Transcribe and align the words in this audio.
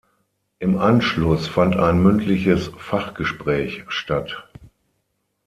Im 0.57 0.79
Anschluss 0.79 1.47
fand 1.47 1.75
ein 1.75 2.01
mündliches 2.01 2.71
Fachgespräch 2.79 3.83
statt. 3.89 4.49